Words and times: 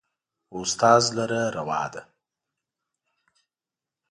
و 0.51 0.55
استاد 0.63 1.03
لره 1.15 1.41
روا 1.55 1.85
ده 1.93 2.01